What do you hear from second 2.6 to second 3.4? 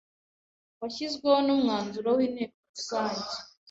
Rusange